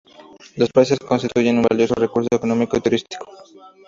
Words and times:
Los 0.55 0.71
peces 0.71 0.97
constituyen 0.97 1.57
un 1.57 1.61
valioso 1.69 1.93
recurso 1.93 2.29
económico 2.31 2.75
y 2.75 2.81
turístico. 2.81 3.29